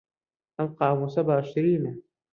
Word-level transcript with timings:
ئەم 0.57 0.69
قامووسە 0.77 1.21
باشترینە. 1.29 1.91